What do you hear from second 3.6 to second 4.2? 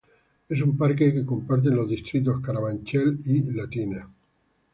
Latina.